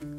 [0.00, 0.10] Muy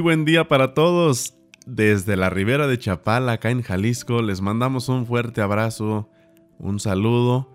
[0.00, 1.34] buen día para todos.
[1.64, 6.10] Desde la ribera de Chapala, acá en Jalisco, les mandamos un fuerte abrazo,
[6.58, 7.50] un saludo,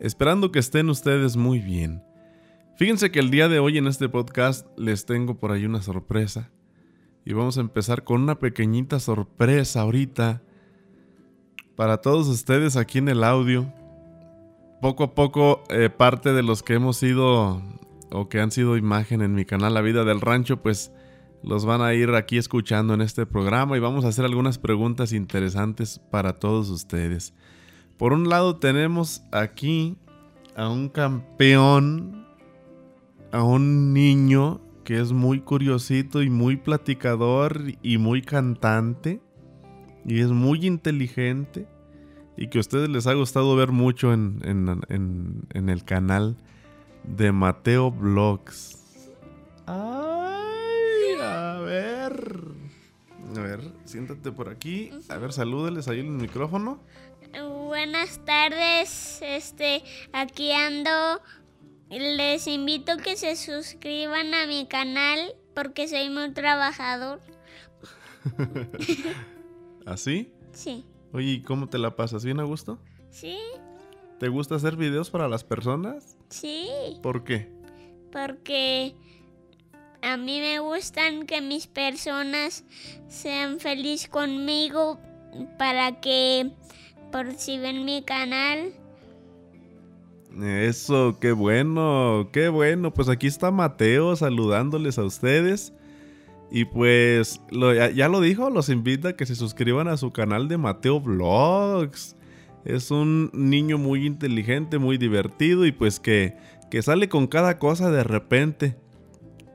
[0.00, 2.02] esperando que estén ustedes muy bien.
[2.76, 6.50] Fíjense que el día de hoy en este podcast les tengo por ahí una sorpresa.
[7.28, 10.40] Y vamos a empezar con una pequeñita sorpresa ahorita
[11.76, 13.70] para todos ustedes aquí en el audio.
[14.80, 17.60] Poco a poco, eh, parte de los que hemos sido
[18.10, 20.90] o que han sido imagen en mi canal La Vida del Rancho, pues
[21.42, 25.12] los van a ir aquí escuchando en este programa y vamos a hacer algunas preguntas
[25.12, 27.34] interesantes para todos ustedes.
[27.98, 29.98] Por un lado tenemos aquí
[30.56, 32.26] a un campeón,
[33.32, 39.20] a un niño que es muy curiosito y muy platicador y muy cantante
[40.06, 41.68] y es muy inteligente
[42.38, 46.38] y que a ustedes les ha gustado ver mucho en, en, el canal
[47.04, 49.12] de Mateo Vlogs.
[49.66, 50.40] A
[53.42, 54.90] ver, siéntate por aquí.
[55.10, 56.80] A ver, salúdales ahí en el micrófono.
[57.66, 59.82] Buenas tardes, este,
[60.14, 61.20] aquí ando.
[61.90, 67.20] Les invito a que se suscriban a mi canal porque soy muy trabajador.
[69.86, 70.32] ¿Así?
[70.52, 70.84] Sí.
[71.12, 72.24] Oye, ¿y cómo te la pasas?
[72.24, 72.78] ¿Bien a gusto?
[73.10, 73.38] Sí.
[74.18, 76.16] ¿Te gusta hacer videos para las personas?
[76.28, 76.68] Sí.
[77.02, 77.50] ¿Por qué?
[78.12, 78.94] Porque
[80.02, 82.64] a mí me gustan que mis personas
[83.08, 85.00] sean felices conmigo
[85.58, 86.50] para que
[87.10, 88.72] por si ven mi canal.
[90.42, 92.92] Eso, qué bueno, qué bueno.
[92.92, 95.72] Pues aquí está Mateo saludándoles a ustedes.
[96.50, 100.48] Y pues ya, ya, lo dijo, los invita a que se suscriban a su canal
[100.48, 102.16] de Mateo Vlogs.
[102.64, 106.36] Es un niño muy inteligente, muy divertido y pues que,
[106.70, 108.76] que sale con cada cosa de repente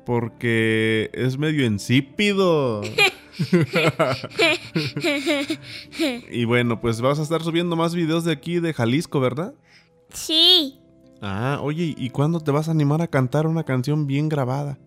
[0.06, 2.82] porque es medio insípido.
[6.32, 9.54] y bueno, pues vas a estar subiendo más videos de aquí de Jalisco, ¿verdad?
[10.14, 10.80] Sí.
[11.22, 14.78] Ah, oye, ¿y cuándo te vas a animar a cantar una canción bien grabada?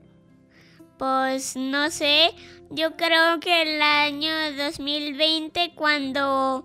[0.98, 2.30] Pues no sé,
[2.70, 6.64] yo creo que el año 2020 cuando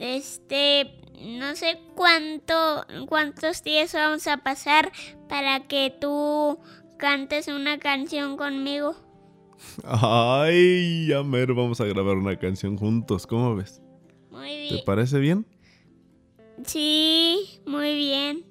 [0.00, 4.92] este no sé cuánto cuántos días vamos a pasar
[5.28, 6.58] para que tú
[6.98, 8.96] cantes una canción conmigo.
[9.84, 13.82] Ay, ya mero vamos a grabar una canción juntos, ¿cómo ves?
[14.30, 14.76] Muy bien.
[14.76, 15.46] ¿Te parece bien?
[16.64, 18.44] Sí, muy bien.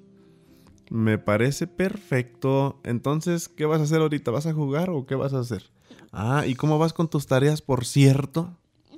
[0.90, 2.80] Me parece perfecto.
[2.84, 4.30] Entonces, ¿qué vas a hacer ahorita?
[4.30, 5.64] ¿Vas a jugar o qué vas a hacer?
[6.12, 8.56] Ah, ¿y cómo vas con tus tareas, por cierto?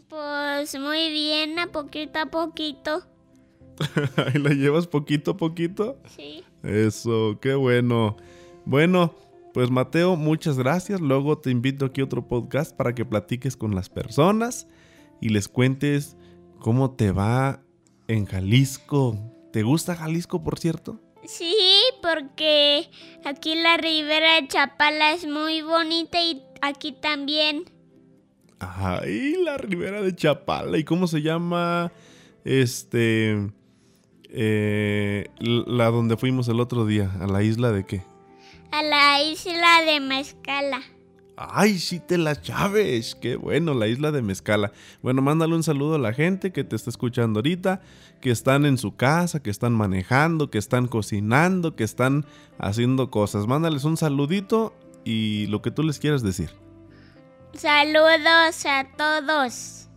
[0.08, 3.02] Pues muy bien, a poquito a poquito.
[4.16, 5.98] ¿Ahí la llevas poquito a poquito?
[6.16, 6.44] Sí.
[6.62, 8.16] Eso, qué bueno.
[8.64, 9.14] Bueno,
[9.54, 11.00] pues Mateo, muchas gracias.
[11.00, 14.68] Luego te invito aquí a otro podcast para que platiques con las personas
[15.20, 16.16] y les cuentes
[16.58, 17.62] cómo te va
[18.08, 19.16] en Jalisco.
[19.52, 21.00] ¿Te gusta Jalisco, por cierto?
[21.24, 21.54] Sí,
[22.02, 22.90] porque
[23.24, 27.64] aquí la ribera de Chapala es muy bonita y aquí también.
[28.58, 30.78] Ay, la ribera de Chapala.
[30.78, 31.92] ¿Y cómo se llama?
[32.44, 33.52] Este...
[34.30, 38.02] Eh, la donde fuimos el otro día, a la isla de qué?
[38.70, 40.82] a la isla de Mezcala.
[41.40, 43.14] Ay, sí te la chaves.
[43.14, 44.72] Qué bueno, la isla de Mezcala.
[45.02, 47.80] Bueno, mándale un saludo a la gente que te está escuchando ahorita,
[48.20, 52.26] que están en su casa, que están manejando, que están cocinando, que están
[52.58, 53.46] haciendo cosas.
[53.46, 56.50] Mándales un saludito y lo que tú les quieras decir.
[57.54, 59.88] Saludos a todos.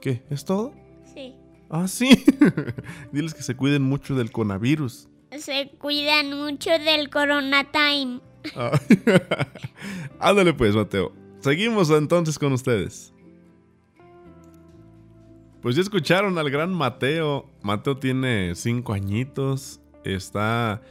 [0.00, 0.24] ¿Qué?
[0.28, 0.72] ¿Es todo?
[1.14, 1.36] Sí.
[1.68, 2.24] Ah, sí.
[3.12, 8.20] Diles que se cuiden mucho del coronavirus se cuidan mucho del Corona Time.
[10.20, 11.12] Ándale pues, Mateo.
[11.40, 13.12] Seguimos entonces con ustedes.
[15.62, 17.50] Pues ya escucharon al gran Mateo.
[17.62, 19.80] Mateo tiene cinco añitos.
[20.04, 20.82] Está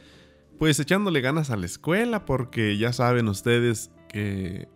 [0.60, 4.68] pues echándole ganas a la escuela porque ya saben ustedes que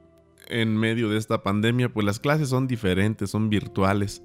[0.47, 4.23] en medio de esta pandemia pues las clases son diferentes, son virtuales.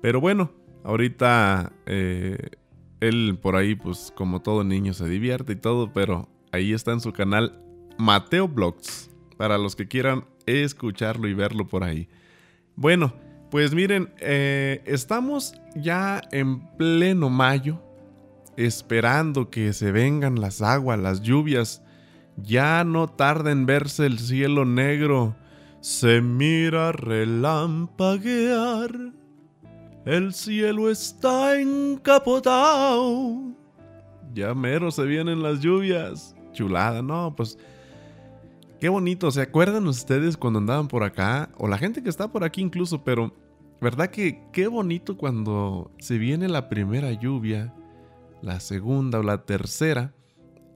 [0.00, 0.52] Pero bueno,
[0.84, 2.38] ahorita eh,
[3.00, 7.00] él por ahí, pues como todo niño, se divierte y todo, pero ahí está en
[7.00, 7.60] su canal
[7.98, 12.08] Mateo Blogs, para los que quieran escucharlo y verlo por ahí.
[12.76, 13.12] Bueno,
[13.50, 17.82] pues miren, eh, estamos ya en pleno mayo,
[18.56, 21.82] esperando que se vengan las aguas, las lluvias.
[22.36, 25.36] Ya no tarda en verse el cielo negro
[25.80, 28.90] se mira relampaguear.
[30.04, 33.42] El cielo está encapotado.
[34.34, 36.34] Ya mero se vienen las lluvias.
[36.52, 37.58] Chulada, no, pues
[38.80, 39.30] qué bonito.
[39.30, 41.50] ¿Se acuerdan ustedes cuando andaban por acá?
[41.58, 43.34] O la gente que está por aquí incluso, pero
[43.80, 47.74] ¿verdad que qué bonito cuando se viene la primera lluvia,
[48.42, 50.14] la segunda o la tercera?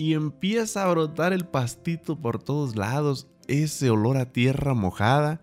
[0.03, 5.41] y empieza a brotar el pastito por todos lados, ese olor a tierra mojada.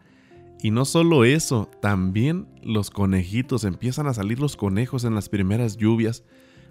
[0.62, 5.78] Y no solo eso, también los conejitos, empiezan a salir los conejos en las primeras
[5.78, 6.26] lluvias.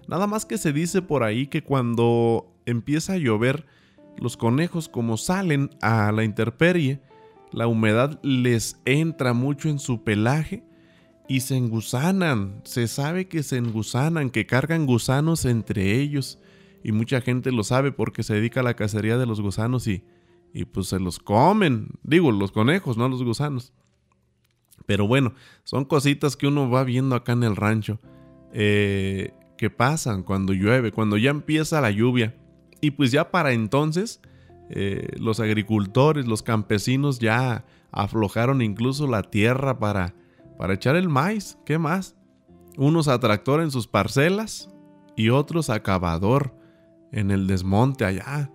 [0.07, 3.65] Nada más que se dice por ahí que cuando empieza a llover,
[4.19, 7.01] los conejos como salen a la intemperie,
[7.51, 10.63] la humedad les entra mucho en su pelaje
[11.27, 12.61] y se engusanan.
[12.63, 16.39] Se sabe que se engusanan, que cargan gusanos entre ellos
[16.83, 20.03] y mucha gente lo sabe porque se dedica a la cacería de los gusanos y,
[20.53, 21.89] y pues se los comen.
[22.03, 23.73] Digo, los conejos, no los gusanos.
[24.85, 25.33] Pero bueno,
[25.63, 27.99] son cositas que uno va viendo acá en el rancho.
[28.53, 32.35] Eh, que pasan cuando llueve, cuando ya empieza la lluvia.
[32.81, 34.21] Y pues ya para entonces
[34.69, 40.13] eh, los agricultores, los campesinos ya aflojaron incluso la tierra para,
[40.57, 41.57] para echar el maíz.
[41.65, 42.15] ¿Qué más?
[42.77, 44.69] Unos a tractor en sus parcelas
[45.15, 46.55] y otros a cavador
[47.11, 48.51] en el desmonte allá.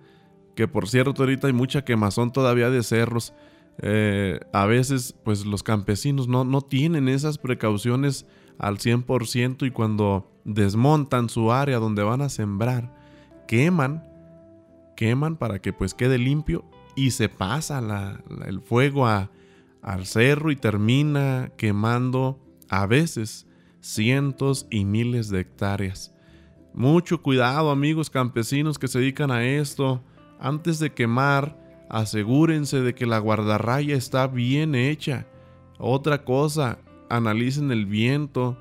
[0.55, 3.33] Que por cierto, ahorita hay mucha quemazón todavía de cerros.
[3.79, 8.25] Eh, a veces, pues los campesinos no, no tienen esas precauciones
[8.57, 12.95] al 100% y cuando desmontan su área donde van a sembrar,
[13.49, 14.14] queman,
[14.95, 16.65] queman para que pues quede limpio
[16.95, 17.81] y se pasa
[18.45, 22.39] el fuego al cerro y termina quemando
[22.69, 23.47] a veces
[23.81, 26.13] cientos y miles de hectáreas.
[26.73, 30.03] Mucho cuidado amigos campesinos que se dedican a esto.
[30.39, 31.57] Antes de quemar,
[31.89, 35.27] asegúrense de que la guardarraya está bien hecha.
[35.77, 38.57] Otra cosa, analicen el viento,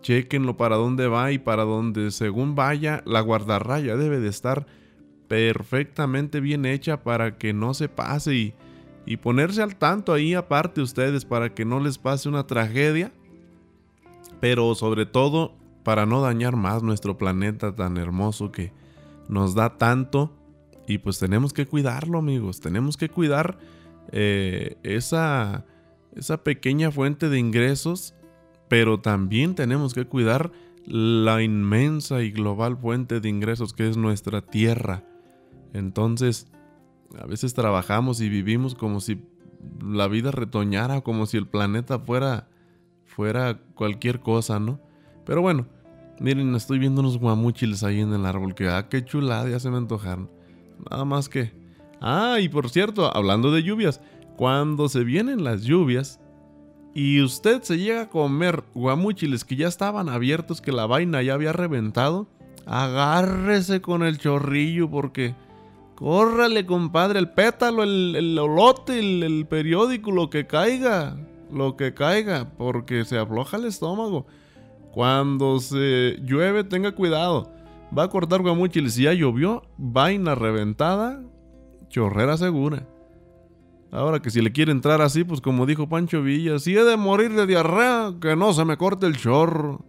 [0.00, 4.66] chequenlo para dónde va y para dónde según vaya, la guardarraya debe de estar
[5.30, 8.54] perfectamente bien hecha para que no se pase y,
[9.06, 13.12] y ponerse al tanto ahí aparte ustedes para que no les pase una tragedia.
[14.40, 15.54] Pero sobre todo
[15.84, 18.72] para no dañar más nuestro planeta tan hermoso que
[19.28, 20.36] nos da tanto.
[20.88, 22.58] Y pues tenemos que cuidarlo, amigos.
[22.58, 23.56] Tenemos que cuidar
[24.10, 25.64] eh, esa,
[26.16, 28.16] esa pequeña fuente de ingresos,
[28.66, 30.50] pero también tenemos que cuidar
[30.86, 35.04] la inmensa y global fuente de ingresos que es nuestra tierra.
[35.72, 36.48] Entonces,
[37.18, 39.20] a veces trabajamos y vivimos como si
[39.82, 42.48] la vida retoñara, como si el planeta fuera,
[43.04, 44.80] fuera cualquier cosa, ¿no?
[45.24, 45.66] Pero bueno,
[46.20, 48.54] miren, estoy viendo unos guamuchiles ahí en el árbol.
[48.54, 50.30] Que, ah, qué chulada, ya se me antojaron.
[50.90, 51.52] Nada más que.
[52.00, 54.00] Ah, y por cierto, hablando de lluvias,
[54.36, 56.20] cuando se vienen las lluvias
[56.94, 61.34] y usted se llega a comer guamuchiles que ya estaban abiertos, que la vaina ya
[61.34, 62.26] había reventado,
[62.66, 65.34] agárrese con el chorrillo porque.
[66.00, 68.38] Córrale, compadre, el pétalo, el, el
[69.22, 71.18] el, periódico, lo que caiga,
[71.52, 74.24] lo que caiga, porque se afloja el estómago.
[74.92, 77.52] Cuando se llueve, tenga cuidado.
[77.96, 78.94] Va a cortar guamuchiles.
[78.94, 81.22] Si ya llovió, vaina reventada,
[81.90, 82.88] chorrera segura.
[83.92, 86.96] Ahora que si le quiere entrar así, pues como dijo Pancho Villa, si he de
[86.96, 89.84] morir de diarrea, que no se me corte el chorro.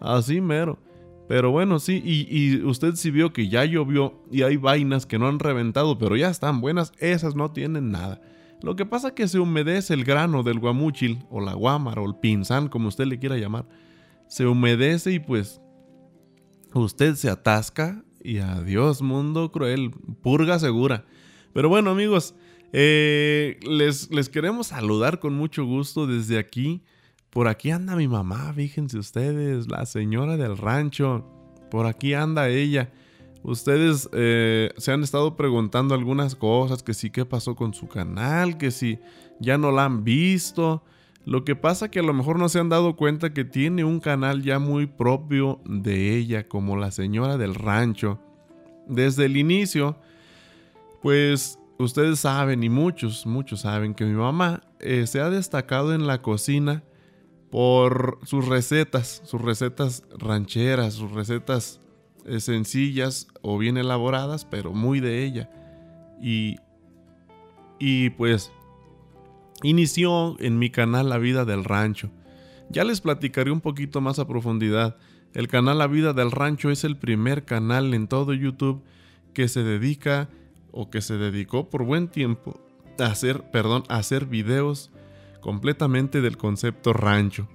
[0.00, 0.78] Así mero.
[1.28, 5.26] Pero bueno, sí, y, usted sí vio que ya llovió y hay vainas que no
[5.26, 8.20] han reventado, pero ya están buenas, esas no tienen nada.
[8.62, 12.06] Lo que pasa es que se humedece el grano del guamuchil, o la guámara, o
[12.06, 13.66] el pinzán, como usted le quiera llamar
[14.28, 15.60] se humedece y pues
[16.72, 21.04] usted se atasca y adiós mundo cruel, purga segura.
[21.52, 22.34] Pero bueno amigos,
[22.72, 26.82] eh, les queremos saludar con mucho gusto desde aquí.
[27.34, 31.24] Por aquí anda mi mamá, fíjense ustedes, la señora del rancho.
[31.68, 32.92] Por aquí anda ella.
[33.42, 38.56] Ustedes eh, se han estado preguntando algunas cosas, que sí, qué pasó con su canal,
[38.56, 39.00] que si
[39.40, 40.84] ya no la han visto.
[41.24, 43.98] Lo que pasa que a lo mejor no se han dado cuenta que tiene un
[43.98, 48.20] canal ya muy propio de ella, como la señora del rancho.
[48.86, 49.96] Desde el inicio,
[51.02, 56.06] pues ustedes saben, y muchos, muchos saben que mi mamá eh, se ha destacado en
[56.06, 56.84] la cocina
[57.54, 61.80] por sus recetas, sus recetas rancheras, sus recetas
[62.24, 65.48] eh, sencillas o bien elaboradas, pero muy de ella.
[66.20, 66.56] Y,
[67.78, 68.50] y pues
[69.62, 72.10] inició en mi canal La Vida del Rancho.
[72.70, 74.96] Ya les platicaré un poquito más a profundidad.
[75.32, 78.82] El canal La Vida del Rancho es el primer canal en todo YouTube
[79.32, 80.28] que se dedica
[80.72, 82.60] o que se dedicó por buen tiempo
[82.98, 84.90] hacer, perdón, hacer videos
[85.44, 87.46] completamente del concepto rancho.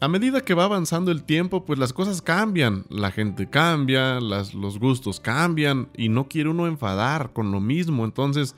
[0.00, 4.78] A medida que va avanzando el tiempo, pues las cosas cambian, la gente cambia, los
[4.78, 8.04] gustos cambian y no quiere uno enfadar con lo mismo.
[8.04, 8.54] Entonces,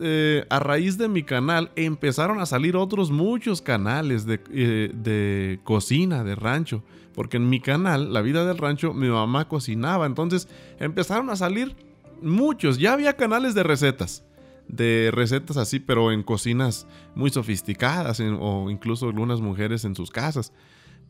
[0.00, 5.60] eh, a raíz de mi canal empezaron a salir otros muchos canales de, eh, de,
[5.62, 6.82] cocina, de rancho.
[7.14, 10.04] Porque en mi canal, La Vida del Rancho, mi mamá cocinaba.
[10.04, 10.48] Entonces
[10.80, 11.76] empezaron a salir
[12.22, 12.78] muchos.
[12.78, 14.25] Ya había canales de recetas
[14.68, 20.52] de recetas así, pero en cocinas muy sofisticadas o incluso algunas mujeres en sus casas.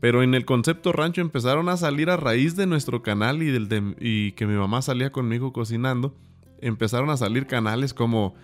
[0.00, 3.68] Pero en el concepto rancho empezaron a salir a raíz de nuestro canal y, del
[3.68, 6.14] de, y que mi mamá salía conmigo cocinando.
[6.60, 8.34] Empezaron a salir canales como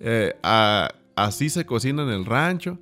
[0.00, 0.34] eh,
[1.18, 2.78] Así se cocina en el rancho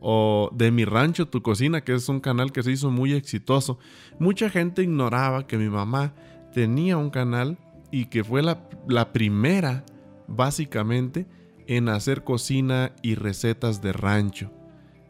[0.00, 3.78] o De mi rancho tu cocina, que es un canal que se hizo muy exitoso.
[4.18, 6.14] Mucha gente ignoraba que mi mamá
[6.52, 7.58] tenía un canal
[7.90, 9.84] y que fue la, la primera
[10.28, 11.26] básicamente
[11.66, 14.50] en hacer cocina y recetas de rancho.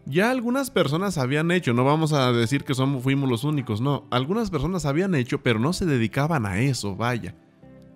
[0.07, 4.07] Ya algunas personas habían hecho, no vamos a decir que somos, fuimos los únicos, no,
[4.11, 7.35] algunas personas habían hecho, pero no se dedicaban a eso, vaya.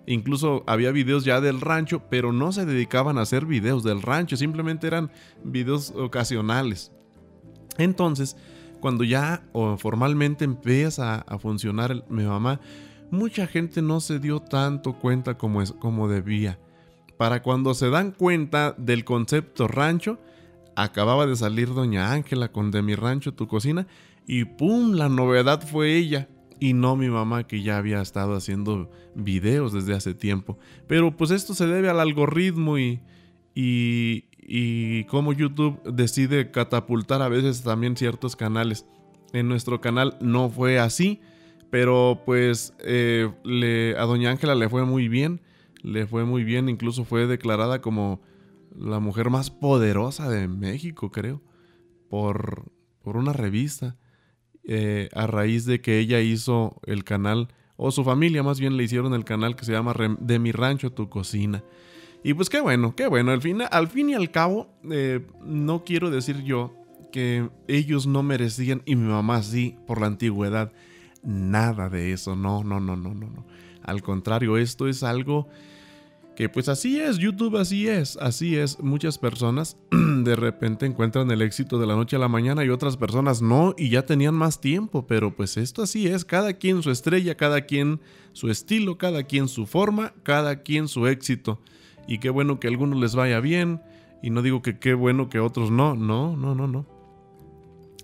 [0.05, 4.35] Incluso había videos ya del rancho, pero no se dedicaban a hacer videos del rancho,
[4.35, 5.09] simplemente eran
[5.43, 6.91] videos ocasionales.
[7.77, 8.35] Entonces,
[8.81, 9.43] cuando ya
[9.77, 12.59] formalmente empieza a funcionar mi mamá,
[13.09, 16.59] mucha gente no se dio tanto cuenta como, es, como debía
[17.21, 20.17] para cuando se dan cuenta del concepto rancho,
[20.75, 23.85] acababa de salir doña Ángela con de mi rancho tu cocina
[24.25, 24.93] y ¡pum!
[24.93, 29.93] La novedad fue ella y no mi mamá que ya había estado haciendo videos desde
[29.93, 30.57] hace tiempo.
[30.87, 33.01] Pero pues esto se debe al algoritmo y,
[33.53, 38.87] y, y cómo YouTube decide catapultar a veces también ciertos canales.
[39.31, 41.21] En nuestro canal no fue así,
[41.69, 43.29] pero pues eh,
[43.95, 45.39] a doña Ángela le fue muy bien
[45.83, 48.21] le fue muy bien, incluso fue declarada como
[48.75, 51.41] la mujer más poderosa de México, creo,
[52.09, 52.71] por,
[53.01, 53.97] por una revista,
[54.63, 58.83] eh, a raíz de que ella hizo el canal, o su familia más bien le
[58.83, 61.63] hicieron el canal que se llama De mi rancho tu cocina.
[62.23, 65.83] Y pues qué bueno, qué bueno, al fin, al fin y al cabo, eh, no
[65.83, 66.75] quiero decir yo
[67.11, 70.71] que ellos no merecían, y mi mamá sí, por la antigüedad,
[71.23, 73.45] nada de eso, no, no, no, no, no, no.
[73.83, 75.47] Al contrario, esto es algo
[76.35, 78.79] que pues así es, YouTube así es, así es.
[78.79, 82.97] Muchas personas de repente encuentran el éxito de la noche a la mañana y otras
[82.97, 86.91] personas no y ya tenían más tiempo, pero pues esto así es, cada quien su
[86.91, 87.99] estrella, cada quien
[88.33, 91.59] su estilo, cada quien su forma, cada quien su éxito.
[92.07, 93.81] Y qué bueno que a algunos les vaya bien
[94.23, 96.85] y no digo que qué bueno que otros no, no, no, no, no.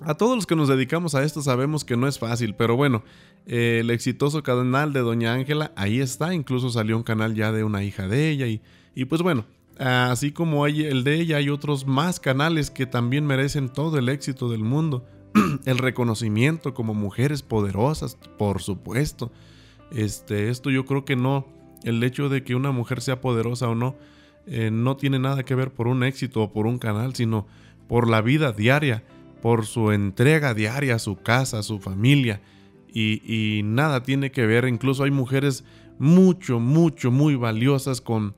[0.02, 3.04] A todos los que nos dedicamos a esto sabemos que no es fácil, pero bueno,
[3.48, 7.82] el exitoso canal de Doña Ángela, ahí está, incluso salió un canal ya de una
[7.84, 8.62] hija de ella y,
[8.94, 9.46] y pues bueno,
[9.80, 14.10] así como hay el de ella, hay otros más canales que también merecen todo el
[14.10, 15.06] éxito del mundo,
[15.66, 19.32] el reconocimiento como mujeres poderosas, por supuesto.
[19.92, 21.48] Este, esto yo creo que no,
[21.84, 23.96] el hecho de que una mujer sea poderosa o no,
[24.46, 27.48] eh, no tiene nada que ver por un éxito o por un canal, sino
[27.88, 29.04] por la vida diaria,
[29.42, 32.42] por su entrega diaria a su casa, a su familia
[32.98, 34.68] y, nada tiene que ver.
[34.68, 35.64] Incluso hay mujeres
[36.00, 38.36] mucho, mucho, muy valiosas con,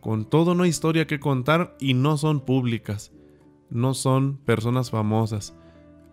[0.00, 3.12] con toda una historia que contar y no son públicas,
[3.70, 5.54] no son personas famosas.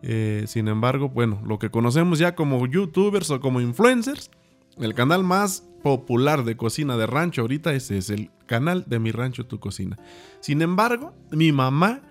[0.04, 4.30] Eh, sin embargo, bueno, lo que conocemos ya como youtubers o como influencers,
[4.78, 9.12] el canal más popular de cocina de rancho ahorita ese es el canal de mi
[9.12, 9.98] rancho tu cocina.
[10.40, 12.02] Sin embargo, mi mamá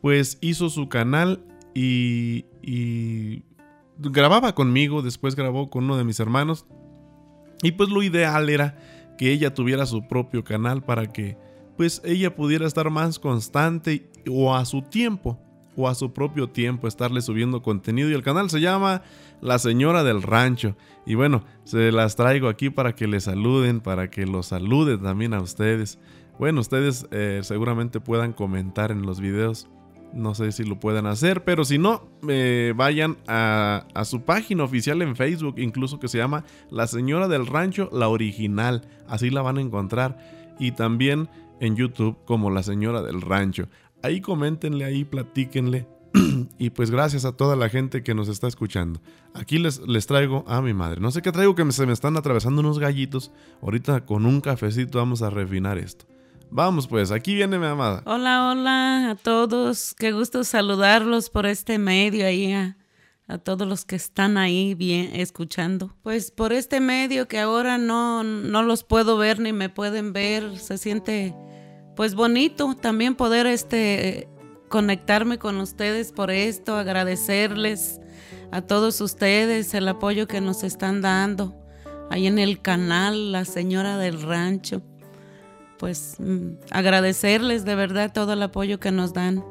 [0.00, 3.44] pues hizo su canal y, y
[3.98, 6.66] grababa conmigo, después grabó con uno de mis hermanos.
[7.62, 8.78] Y pues lo ideal era
[9.18, 11.36] que ella tuviera su propio canal para que
[11.76, 15.38] pues ella pudiera estar más constante o a su tiempo
[15.76, 19.02] o a su propio tiempo estarle subiendo contenido y el canal se llama
[19.40, 20.76] La Señora del Rancho
[21.06, 25.34] y bueno, se las traigo aquí para que le saluden, para que los salude también
[25.34, 25.98] a ustedes.
[26.38, 29.68] Bueno, ustedes eh, seguramente puedan comentar en los videos
[30.12, 35.02] no sé si lo puedan hacer, pero si no, eh, vayan a, su página oficial
[35.02, 38.88] en Facebook, incluso que se llama La Señora del Rancho, la original.
[39.06, 40.18] Así la van a encontrar.
[40.58, 41.28] Y también
[41.60, 43.68] en YouTube como La Señora del Rancho.
[44.02, 45.86] Ahí coméntenle, ahí platíquenle.
[46.58, 49.00] y pues gracias a toda la gente que nos está escuchando.
[49.34, 51.00] Aquí les, les traigo a mi madre.
[51.00, 53.30] No sé qué traigo que se me están atravesando unos gallitos.
[53.62, 56.06] Ahorita con un cafecito vamos a refinar esto.
[56.50, 58.02] Vamos pues, aquí viene mi amada.
[58.06, 59.94] Hola, hola a todos.
[59.94, 62.76] Qué gusto saludarlos por este medio ahí a,
[63.44, 65.94] todos los que están ahí bien escuchando.
[66.02, 70.58] Pues por este medio que ahora no, no los puedo ver ni me pueden ver,
[70.58, 71.34] se siente
[71.94, 74.28] pues bonito también poder este
[74.70, 78.00] conectarme con ustedes por esto, agradecerles
[78.50, 81.54] a todos ustedes el apoyo que nos están dando
[82.10, 84.82] ahí en el canal La Señora del Rancho.
[85.78, 89.44] Pues mm, agradecerles de verdad todo el apoyo que nos dan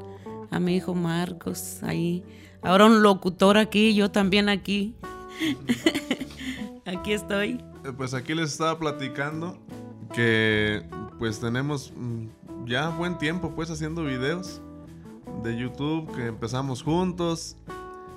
[0.50, 2.24] a mi hijo Marcos ahí.
[2.62, 4.94] Ahora un locutor aquí, yo también aquí.
[6.86, 7.62] aquí estoy.
[7.84, 9.58] Eh, pues aquí les estaba platicando
[10.12, 10.84] que
[11.18, 14.60] pues tenemos mm, ya buen tiempo pues haciendo videos
[15.42, 17.56] de YouTube que empezamos juntos.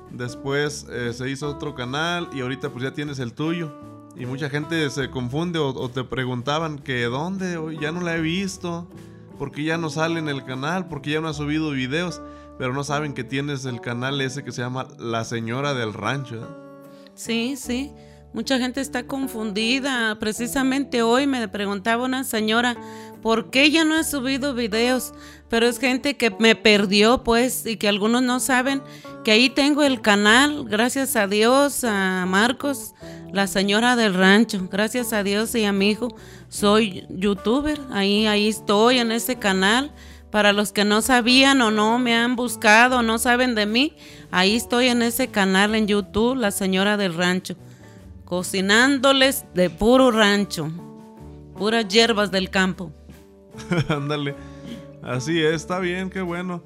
[0.09, 3.90] Después eh, se hizo otro canal y ahorita pues ya tienes el tuyo.
[4.15, 8.87] Y mucha gente se confunde o, te preguntaban que dónde, ya no la he visto,
[9.37, 12.21] porque ya no sale en el canal, porque ya no ha subido videos,
[12.57, 16.35] pero no saben que tienes el canal ese que se llama La Señora del Rancho.
[16.35, 17.09] ¿eh?
[17.15, 17.91] Sí, sí.
[18.33, 20.17] Mucha gente está confundida.
[20.19, 22.77] Precisamente hoy me preguntaba una señora,
[23.21, 25.13] ¿por qué ya no he subido videos?
[25.49, 28.81] Pero es gente que me perdió, pues, y que algunos no saben
[29.23, 32.93] que ahí tengo el canal, gracias a Dios, a Marcos,
[33.31, 36.09] la señora del rancho, gracias a Dios y a mi hijo,
[36.49, 39.91] soy youtuber, ahí, ahí estoy en ese canal.
[40.31, 43.93] Para los que no sabían o no me han buscado o no saben de mí,
[44.31, 47.57] ahí estoy en ese canal en YouTube, la señora del rancho
[48.31, 50.71] cocinándoles de puro rancho,
[51.57, 52.93] puras hierbas del campo.
[53.89, 54.35] Ándale.
[55.01, 56.63] Así es, está bien, qué bueno.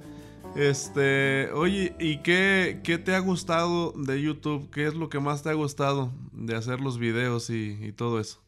[0.56, 4.70] Este, oye, ¿y qué, qué, te ha gustado de YouTube?
[4.72, 8.20] ¿Qué es lo que más te ha gustado de hacer los videos y, y todo
[8.20, 8.42] eso?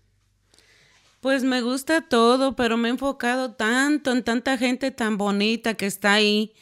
[1.19, 5.85] Pues me gusta todo, pero me he enfocado tanto en tanta gente tan bonita que
[5.85, 6.53] está ahí,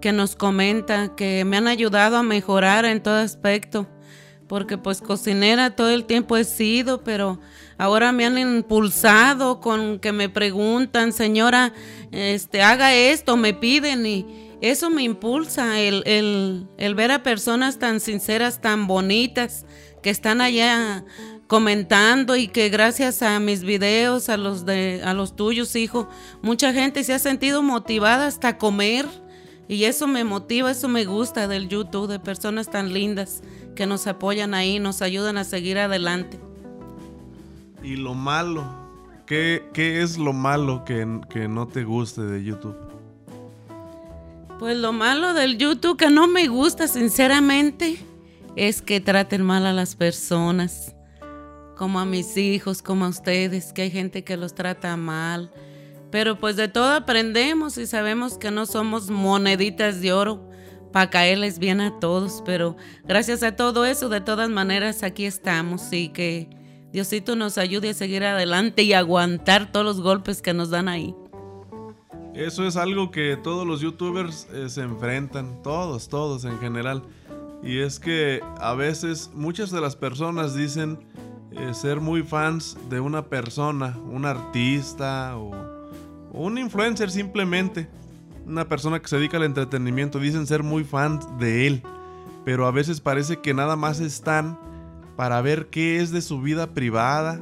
[0.00, 3.88] que nos comenta, que me han ayudado a mejorar en todo aspecto
[4.54, 7.40] porque pues cocinera todo el tiempo he sido, pero
[7.76, 11.72] ahora me han impulsado con que me preguntan, señora,
[12.12, 17.98] este, haga esto, me piden y eso me impulsa, el, el ver a personas tan
[17.98, 19.66] sinceras, tan bonitas,
[20.04, 21.04] que están allá
[21.48, 26.08] comentando y que gracias a mis videos, a los de a los tuyos, hijo,
[26.42, 29.06] mucha gente se ha sentido motivada hasta comer
[29.68, 33.42] y eso me motiva, eso me gusta del YouTube de personas tan lindas
[33.74, 36.38] que nos apoyan ahí, nos ayudan a seguir adelante.
[37.82, 38.64] ¿Y lo malo?
[39.26, 42.76] ¿Qué, es lo malo que, que no te guste de YouTube?
[44.58, 47.98] Pues lo malo del YouTube que no me gusta, sinceramente,
[48.56, 50.94] es que traten mal a las personas,
[51.76, 55.50] como a mis hijos, como a ustedes, que hay gente que los trata mal.
[56.14, 60.48] Pero pues de todo aprendemos y sabemos que no somos moneditas de oro
[60.92, 65.92] para caerles bien a todos, pero gracias a todo eso, de todas maneras, aquí estamos
[65.92, 66.48] y que
[66.92, 71.16] Diosito nos ayude a seguir adelante y aguantar todos los golpes que nos dan ahí.
[72.32, 77.02] Eso es algo que todos los youtubers eh, se enfrentan, todos, todos en general.
[77.60, 80.96] Y es que a veces muchas de las personas dicen
[81.50, 85.73] eh, ser muy fans de una persona, un artista o
[86.34, 87.88] un influencer simplemente
[88.46, 91.82] una persona que se dedica al entretenimiento, dicen ser muy fans de él,
[92.44, 94.58] pero a veces parece que nada más están
[95.16, 97.40] para ver qué es de su vida privada,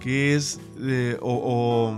[0.00, 0.60] qué es,
[1.20, 1.94] o,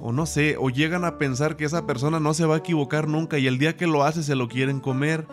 [0.00, 3.08] o, no sé, o llegan a pensar que esa persona no se va a equivocar
[3.08, 5.26] nunca y el día que lo hace se lo quieren comer.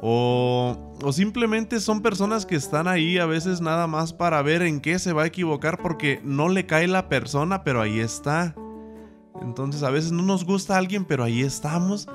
[0.00, 4.80] O, o, simplemente son personas que están ahí a veces nada más para ver en
[4.80, 8.54] qué se va a equivocar porque no le cae la persona, pero ahí está.
[9.40, 12.08] Entonces a veces no nos gusta alguien, pero ahí estamos.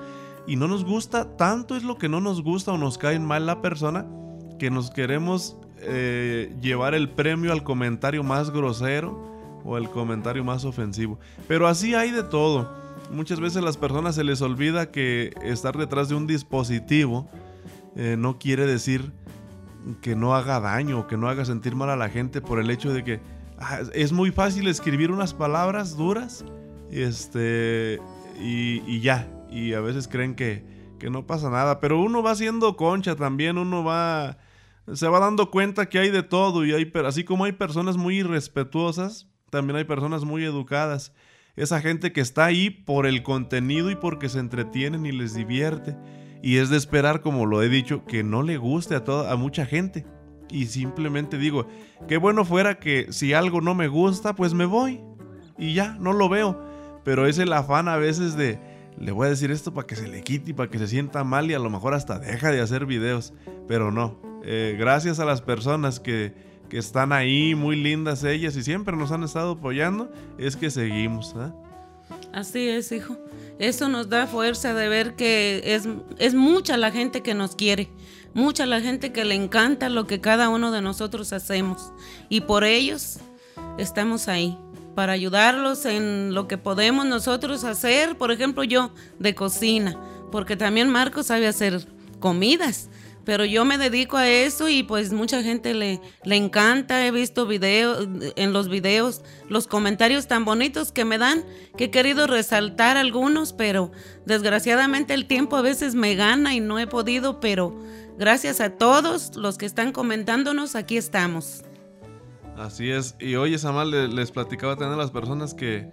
[0.47, 3.45] Y no nos gusta, tanto es lo que no nos gusta o nos cae mal
[3.45, 4.07] la persona,
[4.57, 9.29] que nos queremos eh, llevar el premio al comentario más grosero
[9.63, 11.19] o el comentario más ofensivo.
[11.47, 12.69] Pero así hay de todo.
[13.11, 17.27] Muchas veces a las personas se les olvida que estar detrás de un dispositivo
[17.95, 19.11] eh, no quiere decir
[20.01, 22.69] que no haga daño o que no haga sentir mal a la gente por el
[22.69, 23.19] hecho de que
[23.57, 26.45] ah, es muy fácil escribir unas palabras duras
[26.91, 27.99] este,
[28.39, 29.27] y, ya.
[29.51, 30.63] Y a veces creen que,
[30.99, 31.79] que no pasa nada.
[31.79, 34.37] Pero uno va haciendo concha también, uno va
[34.93, 38.17] se va dando cuenta que hay de todo y hay así como hay personas muy
[38.19, 41.13] irrespetuosas, también hay personas muy educadas.
[41.55, 45.97] Esa gente que está ahí por el contenido y porque se entretienen y les divierte.
[46.41, 49.35] Y es de esperar, como lo he dicho, que no le guste a toda a
[49.35, 50.05] mucha gente.
[50.49, 51.67] Y simplemente digo,
[52.07, 55.01] qué bueno fuera que si algo no me gusta, pues me voy
[55.57, 56.68] y ya, no lo veo
[57.09, 58.59] pero es el afán a veces de,
[58.99, 61.23] le voy a decir esto para que se le quite y para que se sienta
[61.23, 63.33] mal y a lo mejor hasta deja de hacer videos,
[63.67, 64.21] pero no.
[64.43, 66.35] Eh, gracias a las personas que,
[66.69, 71.33] que, están ahí, muy lindas ellas y siempre nos han estado apoyando, es que seguimos.
[71.35, 71.51] ¿eh?
[72.31, 73.17] Así es, hijo.
[73.57, 77.89] Eso nos da fuerza de ver que es, es mucha la gente que nos quiere,
[78.35, 81.91] mucha la gente que le encanta lo que cada uno de nosotros hacemos.
[82.29, 83.17] Y por ellos
[83.79, 84.59] estamos ahí,
[84.99, 89.97] para ayudarlos en lo que podemos nosotros hacer, por ejemplo yo, de cocina,
[90.29, 91.87] porque también Marco sabe hacer
[92.19, 92.89] comidas
[93.23, 97.05] pero yo me dedico a eso y pues mucha gente le, le encanta.
[97.05, 101.45] He visto videos, en los videos los comentarios tan bonitos que me dan
[101.77, 103.91] que he querido resaltar algunos, pero
[104.25, 107.79] desgraciadamente el tiempo a veces me gana y no he podido, pero
[108.17, 111.63] gracias a todos los que están comentándonos, aquí estamos.
[112.59, 113.15] Así es.
[113.21, 115.89] Y oye, Samal, les platicaba también a las personas que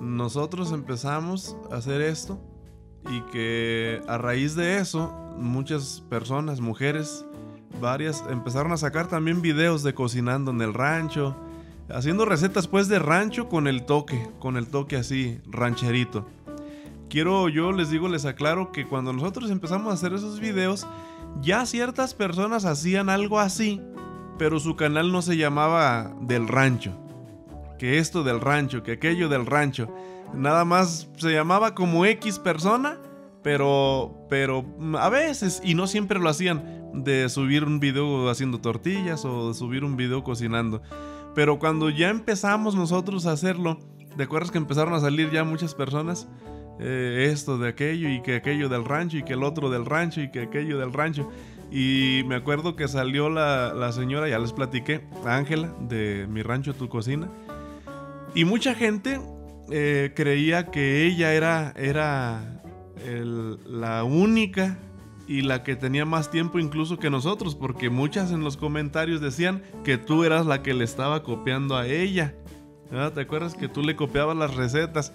[0.00, 2.42] nosotros empezamos a hacer esto
[3.08, 7.24] y que a raíz de eso muchas personas, mujeres,
[7.80, 11.36] varias, empezaron a sacar también videos de cocinando en el rancho,
[11.88, 16.26] haciendo recetas pues de rancho con el toque, con el toque así, rancherito.
[17.08, 20.88] Quiero, yo les digo, les aclaro que cuando nosotros empezamos a hacer esos videos,
[21.40, 23.80] ya ciertas personas hacían algo así,
[24.40, 26.96] pero su canal no se llamaba del rancho.
[27.78, 29.94] Que esto del rancho, que aquello del rancho.
[30.32, 32.98] Nada más se llamaba como X persona
[33.42, 34.64] pero, pero
[34.98, 39.54] a veces, y no siempre lo hacían, de subir un video haciendo tortillas o de
[39.54, 40.80] subir un video cocinando.
[41.34, 43.78] Pero cuando ya empezamos nosotros a hacerlo,
[44.16, 46.28] ¿te acuerdas que empezaron a salir ya muchas personas?
[46.82, 50.22] Eh, esto de aquello y que aquello del rancho y que el otro del rancho
[50.22, 51.30] y que aquello del rancho.
[51.70, 56.74] Y me acuerdo que salió la, la señora, ya les platiqué, Ángela, de Mi Rancho
[56.74, 57.28] Tu Cocina.
[58.34, 59.20] Y mucha gente
[59.70, 62.62] eh, creía que ella era, era
[63.66, 64.78] la única
[65.26, 69.62] y la que tenía más tiempo incluso que nosotros, porque muchas en los comentarios decían
[69.84, 72.34] que tú eras la que le estaba copiando a ella.
[73.14, 75.12] ¿Te acuerdas que tú le copiabas las recetas?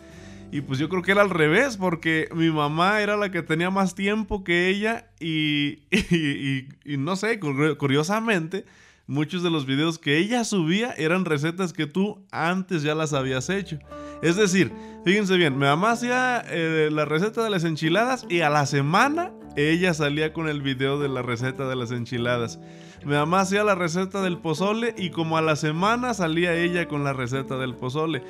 [0.55, 3.69] Y pues yo creo que era al revés, porque mi mamá era la que tenía
[3.71, 5.79] más tiempo que ella y,
[6.97, 8.63] no sé, curiosamente,
[9.05, 13.49] muchos de los videos que ella subía eran recetas que tú antes ya las habías
[13.49, 13.79] hecho.
[14.21, 14.71] Es decir,
[15.03, 19.33] fíjense bien, mi mamá hacía eh, la receta de las enchiladas y a la semana
[19.57, 22.59] ella salía con el video de la receta de las enchiladas.
[23.03, 27.03] Mi mamá hacía la receta del pozole y como a la semana salía ella con
[27.03, 28.23] la receta del pozole.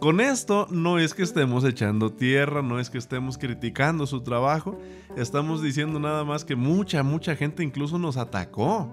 [0.00, 4.78] Con esto no es que estemos echando tierra, no es que estemos criticando su trabajo,
[5.16, 8.88] estamos diciendo nada más que mucha, mucha gente incluso nos atacó,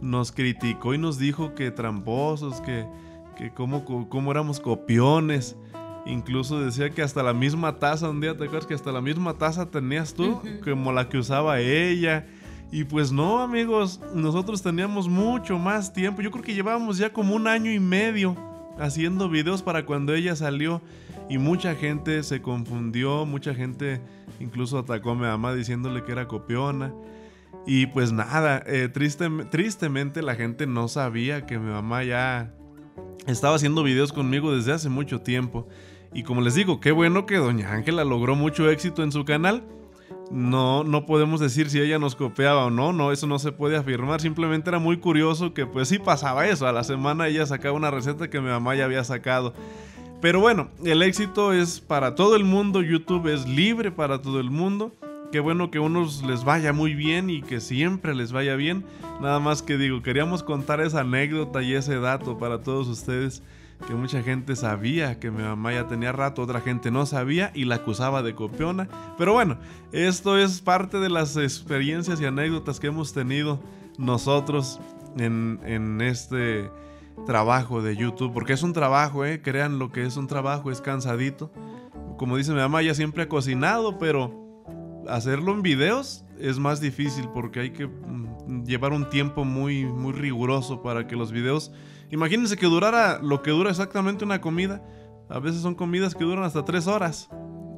[0.00, 2.86] nos criticó y nos dijo que tramposos, que,
[3.36, 5.56] que cómo, éramos copiones.
[6.06, 9.34] Incluso decía que hasta la misma taza, un día te acuerdas que hasta la misma
[9.34, 12.26] taza tenías tú, como la que usaba ella.
[12.72, 16.22] Y pues no, amigos, nosotros teníamos mucho más tiempo.
[16.22, 18.49] Yo creo que llevábamos ya como un año y medio
[18.80, 20.82] haciendo videos para cuando ella salió.
[21.28, 24.00] Y mucha gente se confundió, mucha gente
[24.40, 26.92] incluso atacó a mi mamá diciéndole que era copiona.
[27.66, 32.52] Y pues nada, eh, tristemente la gente no sabía que mi mamá ya
[33.26, 35.68] estaba haciendo videos conmigo desde hace mucho tiempo.
[36.12, 39.64] Y como les digo, qué bueno que Doña Ángela logró mucho éxito en su canal.
[40.30, 43.76] No, no podemos decir si ella nos copiaba o no, no, eso no se puede
[43.76, 44.20] afirmar.
[44.20, 46.68] Simplemente era muy curioso que pues sí pasaba eso.
[46.68, 49.52] A la semana ella sacaba una receta que mi mamá ya había sacado.
[50.20, 54.50] Pero bueno, el éxito es para todo el mundo, YouTube es libre para todo el
[54.50, 54.94] mundo.
[55.32, 58.84] Qué bueno que a unos les vaya muy bien y que siempre les vaya bien.
[59.20, 63.42] Nada más que digo, queríamos contar esa anécdota y ese dato para todos ustedes.
[63.86, 67.64] Que mucha gente sabía que mi mamá ya tenía rato, otra gente no sabía y
[67.64, 68.88] la acusaba de copiona.
[69.18, 69.58] Pero bueno,
[69.92, 73.60] esto es parte de las experiencias y anécdotas que hemos tenido
[73.98, 74.80] nosotros
[75.16, 76.70] en, en este
[77.26, 78.32] trabajo de YouTube.
[78.32, 79.40] Porque es un trabajo, ¿eh?
[79.42, 81.50] Crean lo que es un trabajo, es cansadito.
[82.16, 84.40] Como dice mi mamá, ella siempre ha cocinado, pero
[85.08, 90.12] hacerlo en videos es más difícil porque hay que mm, llevar un tiempo muy, muy
[90.12, 91.72] riguroso para que los videos...
[92.10, 94.82] Imagínense que durara lo que dura exactamente una comida.
[95.28, 97.28] A veces son comidas que duran hasta tres horas.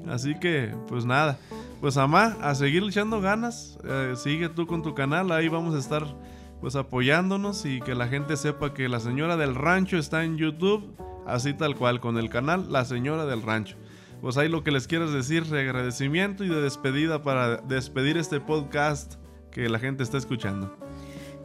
[0.09, 1.39] Así que, pues nada.
[1.81, 3.79] Pues Amá, a seguir echando ganas.
[3.85, 5.31] Eh, sigue tú con tu canal.
[5.33, 6.05] Ahí vamos a estar
[6.61, 10.97] pues apoyándonos y que la gente sepa que la señora del rancho está en YouTube.
[11.27, 13.77] Así tal cual, con el canal La Señora del Rancho
[14.23, 18.39] pues ahí lo que les quiero decir de agradecimiento y de despedida para despedir este
[18.39, 19.15] podcast
[19.51, 20.79] que la gente está escuchando.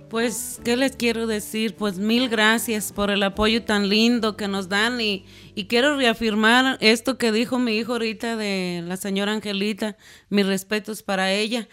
[0.09, 1.75] Pues, ¿qué les quiero decir?
[1.75, 6.77] Pues mil gracias por el apoyo tan lindo que nos dan y, y, quiero reafirmar
[6.79, 9.97] esto que dijo mi hijo ahorita de la señora Angelita,
[10.29, 11.67] mis respetos para ella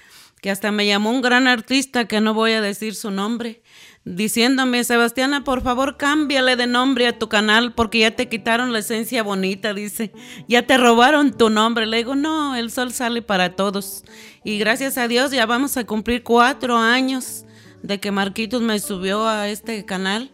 [0.45, 3.63] que hasta me llamó un gran artista que no voy a decir su nombre,
[4.05, 8.81] diciéndome, Sebastiana, por favor cámbiale de nombre a tu canal porque ya te quitaron la
[8.81, 10.13] esencia bonita, dice,
[10.47, 11.87] ya te robaron tu nombre.
[11.87, 14.05] Le digo, no, el sol sale para todos.
[14.45, 17.44] Y gracias a Dios ya vamos a cumplir cuatro años
[17.85, 20.33] de que Marquitos me subió a este canal.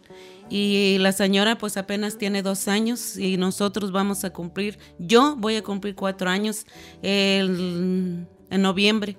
[0.49, 5.55] Y la señora pues apenas tiene dos años y nosotros vamos a cumplir, yo voy
[5.55, 6.65] a cumplir cuatro años
[7.01, 9.15] en noviembre,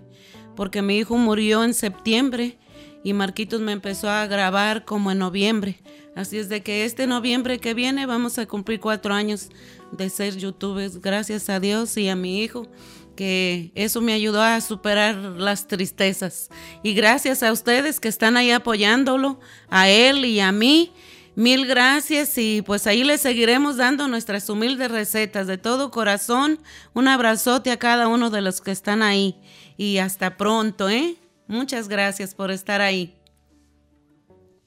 [0.54, 2.58] porque mi hijo murió en septiembre
[3.02, 5.80] y Marquitos me empezó a grabar como en noviembre.
[6.14, 9.48] Así es de que este noviembre que viene vamos a cumplir cuatro años
[9.90, 12.68] de ser youtubers, gracias a Dios y a mi hijo,
[13.14, 16.50] que eso me ayudó a superar las tristezas.
[16.82, 20.92] Y gracias a ustedes que están ahí apoyándolo, a él y a mí.
[21.34, 26.58] Mil gracias y pues ahí les seguiremos dando nuestras humildes recetas de todo corazón.
[26.92, 29.40] Un abrazote a cada uno de los que están ahí
[29.78, 31.16] y hasta pronto, ¿eh?
[31.46, 33.16] Muchas gracias por estar ahí.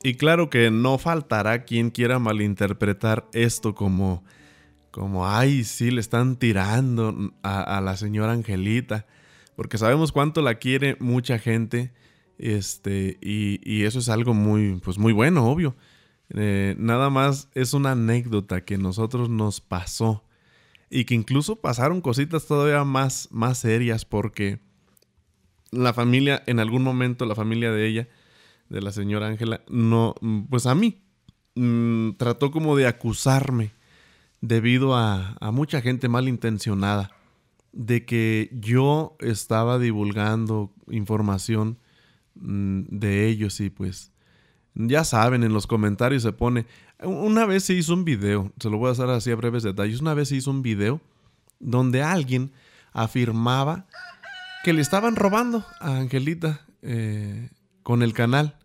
[0.01, 4.23] Y claro que no faltará quien quiera malinterpretar esto como,
[4.95, 9.05] como, ay, sí, le están tirando a, la señora Angelita,
[9.57, 11.91] porque sabemos cuánto la quiere mucha gente,
[12.37, 15.75] este, y, eso es algo muy, pues muy bueno, obvio.
[16.29, 20.23] Eh, nada más es una anécdota que nosotros nos pasó
[20.89, 24.61] y que incluso pasaron cositas todavía más, más serias porque
[25.71, 28.07] la familia, en algún momento, la familia de ella,
[28.69, 30.15] de la señora Ángela, no,
[30.49, 31.01] pues a mí,
[31.55, 33.71] mm, trató como de acusarme
[34.47, 37.11] debido a, mucha gente malintencionada
[37.71, 41.77] de que yo estaba divulgando información
[42.35, 44.11] mm, de ellos y pues
[44.75, 46.65] ya saben, en los comentarios se pone,
[47.01, 50.01] una vez se hizo un video, se lo voy a hacer así a breves detalles,
[50.01, 51.01] una vez se hizo un video
[51.59, 52.51] donde alguien
[52.91, 53.87] afirmaba
[54.63, 57.49] que le estaban robando a Angelita eh,
[57.83, 58.57] con el canal,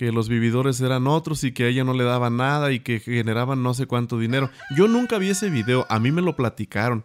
[0.00, 3.62] que los vividores eran otros y que ella no le daban nada y que generaban
[3.62, 4.48] no sé cuánto dinero.
[4.74, 7.04] Yo nunca vi ese video, a mí me lo platicaron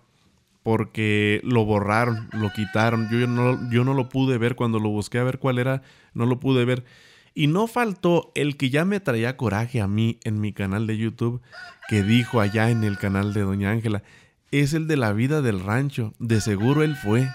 [0.63, 3.09] porque lo borraron, lo quitaron.
[3.11, 5.81] Yo no, yo no lo pude ver cuando lo busqué a ver cuál era,
[6.13, 6.85] no lo pude ver.
[7.33, 10.97] Y no faltó el que ya me traía coraje a mí en mi canal de
[10.97, 11.41] YouTube,
[11.89, 14.03] que dijo allá en el canal de Doña Ángela,
[14.51, 17.27] es el de la vida del rancho, de seguro él fue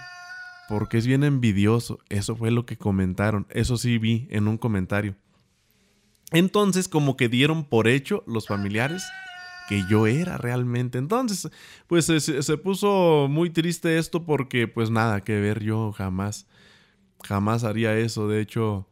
[0.67, 1.99] porque es bien envidioso.
[2.09, 3.45] Eso fue lo que comentaron.
[3.51, 5.17] Eso sí vi en un comentario.
[6.31, 9.03] Entonces, como que dieron por hecho los familiares
[9.67, 10.97] que yo era realmente.
[10.97, 11.49] Entonces,
[11.87, 16.47] pues se, puso muy triste esto porque, pues nada que ver, yo jamás,
[17.23, 18.27] jamás haría eso.
[18.27, 18.87] De hecho,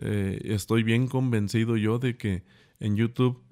[0.00, 2.44] eh, estoy bien convencido yo de que
[2.80, 3.42] en YouTube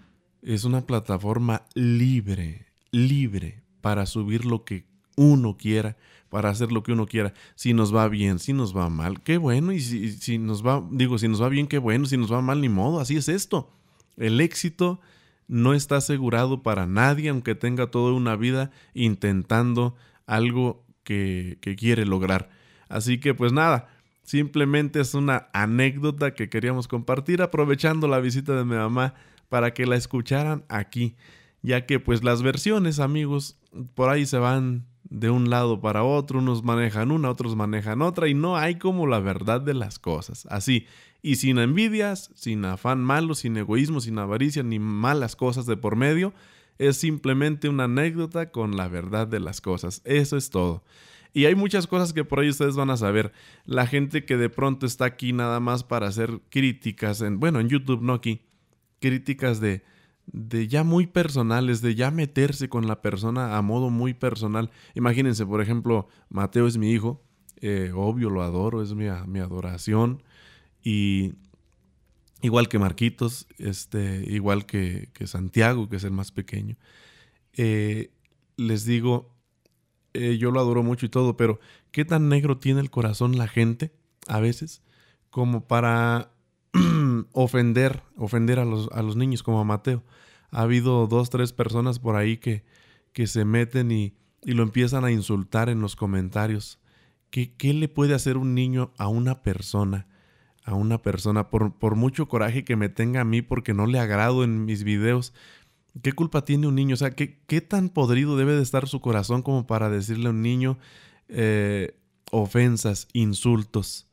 [0.42, 4.86] es una plataforma libre, libre para subir lo que
[5.16, 5.96] uno quiera,
[6.28, 7.34] para hacer lo que uno quiera.
[7.54, 9.72] Si nos va bien, si nos va mal, qué bueno.
[9.72, 12.06] Y si, si nos va, digo, si nos va bien, qué bueno.
[12.06, 13.00] Si nos va mal, ni modo.
[13.00, 13.70] Así es esto.
[14.16, 15.00] El éxito
[15.46, 19.94] no está asegurado para nadie, aunque tenga toda una vida intentando
[20.26, 22.50] algo que, que quiere lograr.
[22.88, 23.88] Así que pues nada,
[24.22, 29.14] simplemente es una anécdota que queríamos compartir aprovechando la visita de mi mamá
[29.48, 31.16] para que la escucharan aquí,
[31.62, 33.58] ya que pues las versiones amigos
[33.94, 38.28] por ahí se van de un lado para otro, unos manejan una, otros manejan otra,
[38.28, 40.46] y no hay como la verdad de las cosas.
[40.50, 40.86] Así,
[41.22, 45.96] y sin envidias, sin afán malo, sin egoísmo, sin avaricia, ni malas cosas de por
[45.96, 46.32] medio,
[46.78, 50.02] es simplemente una anécdota con la verdad de las cosas.
[50.04, 50.82] Eso es todo.
[51.34, 53.32] Y hay muchas cosas que por ahí ustedes van a saber.
[53.64, 57.68] La gente que de pronto está aquí nada más para hacer críticas, en, bueno, en
[57.68, 58.42] YouTube, no aquí,
[59.00, 59.82] críticas de,
[60.26, 64.70] de ya muy personales, de ya meterse con la persona a modo muy personal.
[64.94, 67.22] Imagínense, por ejemplo, Mateo es mi hijo,
[67.60, 70.22] eh, obvio lo adoro, es mi, mi, adoración.
[70.82, 71.34] Y
[72.40, 76.76] igual que Marquitos, este, igual que, que Santiago, que es el más pequeño.
[77.54, 78.10] Eh,
[78.56, 79.32] les digo,
[80.14, 81.58] eh, yo lo adoro mucho y todo, pero
[81.90, 83.92] ¿qué tan negro tiene el corazón la gente
[84.28, 84.82] a veces
[85.30, 86.32] como para
[87.32, 90.02] ofender, ofender a los, a los niños como a Mateo.
[90.50, 92.64] Ha habido dos, tres personas por ahí que,
[93.12, 96.78] que se meten y, y lo empiezan a insultar en los comentarios.
[97.30, 100.06] ¿Qué, ¿Qué, le puede hacer un niño a una persona?
[100.64, 103.98] A una persona, por, por mucho coraje que me tenga a mí porque no le
[103.98, 105.32] agrado en mis videos.
[106.02, 106.94] ¿Qué culpa tiene un niño?
[106.94, 110.30] O sea, ¿qué, qué tan podrido debe de estar su corazón como para decirle a
[110.30, 110.78] un niño
[111.28, 111.96] eh,
[112.30, 114.08] ofensas, insultos?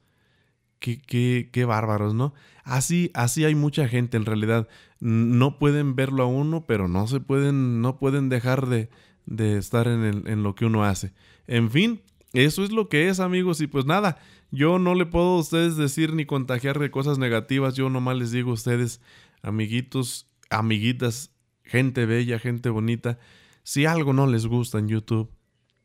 [0.79, 2.33] Qué, qué, bárbaros, ¿no?
[2.69, 4.67] Así, así hay mucha gente en realidad.
[4.99, 8.91] No pueden verlo a uno, pero no se pueden, no pueden dejar de,
[9.25, 11.11] de estar en, en, lo que uno hace.
[11.47, 12.01] En fin,
[12.31, 13.59] eso es lo que es, amigos.
[13.61, 14.19] Y pues nada,
[14.51, 18.31] Yo no le puedo a ustedes decir ni contagiar de cosas negativas, yo nomás les
[18.31, 19.01] digo a ustedes,
[19.41, 21.31] amiguitos, amiguitas,
[21.63, 23.17] gente bella, gente bonita,
[23.63, 25.31] si algo no les gusta en YouTube,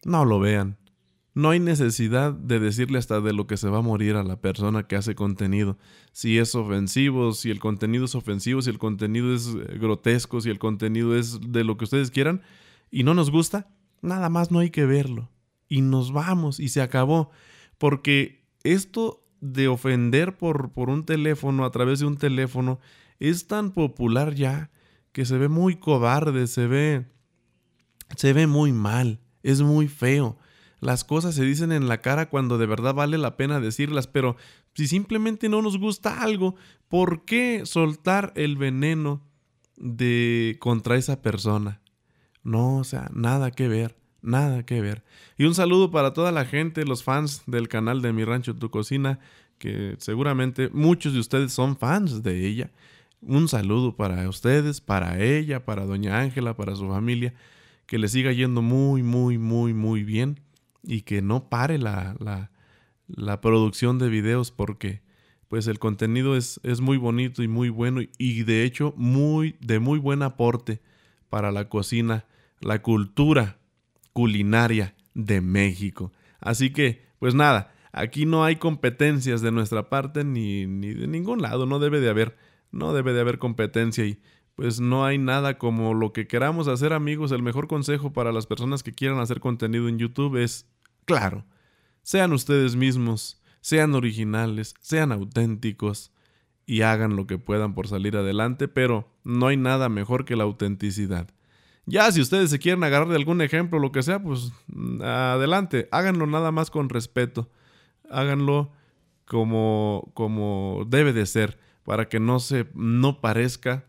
[0.05, 0.77] no lo vean.
[1.35, 4.41] No hay necesidad de decirle hasta de lo que se va a morir a la
[4.41, 5.77] persona que hace contenido.
[6.13, 10.51] Si es ofensivo, si el contenido es ofensivo, si el contenido es eh, grotesco, si
[10.51, 12.43] el contenido es de lo que ustedes quieran
[12.89, 13.69] y no nos gusta,
[14.01, 15.29] nada más no hay que verlo.
[15.69, 17.31] Y nos vamos y se acabó.
[17.79, 22.79] Porque esto de ofender por, por un teléfono, a través de un teléfono,
[23.19, 24.71] es tan popular ya
[25.11, 27.07] que se ve muy cobarde, se ve,
[28.17, 30.39] se ve muy mal, es muy feo.
[30.85, 34.37] Las cosas se dicen en la cara cuando de verdad vale la pena decirlas, pero
[34.75, 36.57] si simplemente no nos gusta algo,
[36.91, 39.23] ¿por qué soltar el veneno
[39.79, 41.81] de contra esa persona?
[42.43, 45.05] No, o sea, nada que ver, nada que ver.
[45.39, 48.71] Y un saludo para toda la gente, los fans del canal de Mi Rancho Tu
[48.71, 49.21] Cocina,
[49.57, 52.73] que seguramente muchos de ustedes son fans de ella.
[53.23, 57.33] Un saludo para ustedes, para ella, para doña Ángela, para su familia,
[57.87, 60.44] que le siga yendo muy, muy, muy, muy bien
[60.87, 62.17] y que no pare la,
[63.09, 65.03] la, producción de videos porque
[65.49, 69.79] pues el contenido es, es, muy bonito y muy bueno y de hecho muy de
[69.79, 70.81] muy buen aporte
[71.29, 72.27] para la cocina,
[72.61, 73.59] la cultura
[74.13, 76.13] culinaria de México.
[76.41, 81.43] Así que, pues nada, aquí no hay competencias de nuestra parte ni, ni de ningún
[81.43, 82.37] lado, no debe de haber,
[82.71, 84.19] no debe de haber competencia y
[84.57, 87.33] pues no hay nada como lo que queramos hacer amigos.
[87.33, 90.69] El mejor consejo para las personas que quieran hacer contenido en YouTube es
[91.05, 91.45] Claro,
[92.03, 96.13] sean ustedes mismos, sean originales, sean auténticos
[96.67, 100.45] y hagan lo que puedan por salir adelante, pero no hay nada mejor que la
[100.45, 101.29] autenticidad.
[101.87, 104.53] Ya si ustedes se quieren agarrar de algún ejemplo, lo que sea, pues
[105.03, 107.51] adelante, háganlo nada más con respeto,
[108.11, 108.73] háganlo
[109.27, 113.85] como, como debe de ser, para que no se no parezca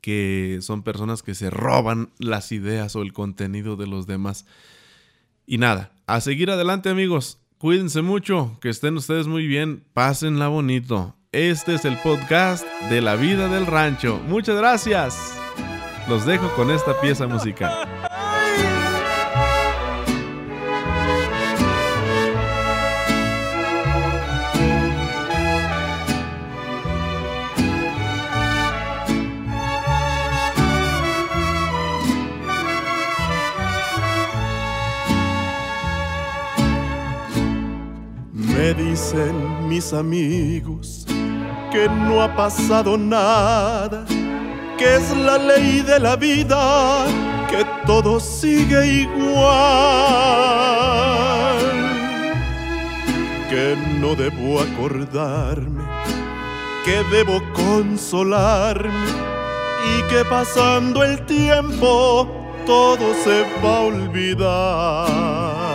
[0.00, 4.46] que son personas que se roban las ideas o el contenido de los demás.
[5.50, 7.40] Y nada, a seguir adelante amigos.
[7.58, 11.16] Cuídense mucho, que estén ustedes muy bien, pásenla bonito.
[11.32, 14.20] Este es el podcast de la vida del rancho.
[14.28, 15.18] Muchas gracias.
[16.08, 17.88] Los dejo con esta pieza musical.
[39.10, 41.04] dicen mis amigos
[41.72, 44.04] que no ha pasado nada,
[44.78, 47.06] que es la ley de la vida,
[47.48, 49.40] que todo sigue igual,
[53.48, 55.84] que no debo acordarme,
[56.84, 59.10] que debo consolarme
[59.86, 62.28] y que pasando el tiempo
[62.66, 65.69] todo se va a olvidar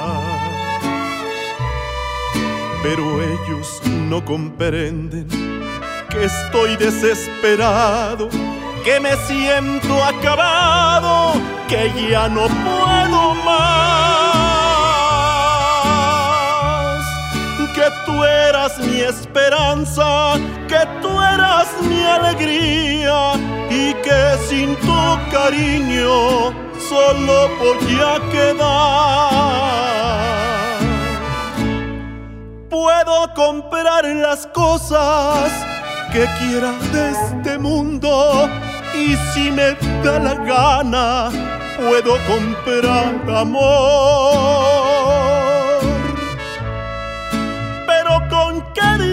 [2.86, 5.28] pero ellos no comprenden
[6.12, 8.30] que estoy desesperado,
[8.84, 11.34] que me siento acabado,
[11.68, 13.56] que ya no puedo más.
[17.74, 20.36] Que tú eras mi esperanza,
[20.68, 23.34] que tú eras mi alegría
[23.68, 26.54] y que sin tu cariño
[26.88, 30.35] solo podía quedar
[32.76, 35.50] puedo comprar las cosas
[36.12, 38.50] que quiera de este mundo
[38.94, 41.30] y si me da la gana
[41.78, 43.64] puedo comprar amor.
[47.88, 49.05] Pero con qué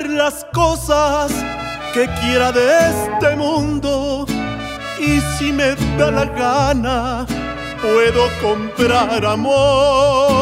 [0.00, 1.30] las cosas
[1.92, 4.24] que quiera de este mundo
[4.98, 7.26] y si me da la gana
[7.82, 10.32] puedo comprar amor.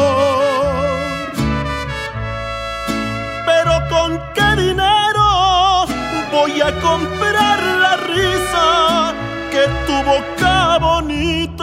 [3.45, 5.85] Pero con qué dinero
[6.31, 9.13] voy a comprar la risa
[9.51, 11.60] que tu boca bonita